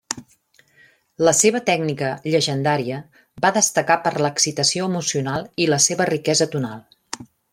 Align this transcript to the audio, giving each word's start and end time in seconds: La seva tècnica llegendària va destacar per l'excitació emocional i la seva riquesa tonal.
La 1.27 1.33
seva 1.39 1.59
tècnica 1.67 2.07
llegendària 2.35 2.97
va 3.45 3.53
destacar 3.59 3.99
per 4.07 4.15
l'excitació 4.27 4.89
emocional 4.93 5.47
i 5.67 5.71
la 5.75 5.81
seva 5.91 6.11
riquesa 6.15 6.49
tonal. 6.57 6.83